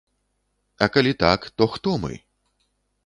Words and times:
А 0.85 0.87
калі 0.95 1.13
так, 1.25 1.45
то 1.57 1.67
хто 1.75 1.95
мы? 2.07 2.13